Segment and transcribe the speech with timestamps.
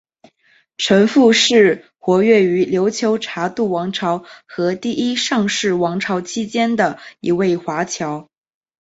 [0.77, 8.27] 程复是活跃于琉球察度王朝和第一尚氏王朝期间的一位华侨。